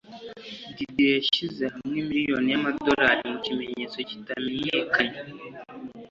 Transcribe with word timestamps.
Didier 0.75 1.15
yashyize 1.19 1.63
hamwe 1.75 1.99
miliyoni 2.07 2.47
y'amadolari 2.51 3.21
mu 3.31 3.37
kimenyetso 3.45 3.97
kitamenyekanye 4.09 5.17